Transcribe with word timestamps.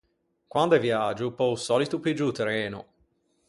Quande 0.53 0.79
viægio, 0.85 1.29
pe-o 1.41 1.61
sòlito 1.67 2.01
piggio 2.07 2.25
o 2.31 2.35
treno. 2.39 2.81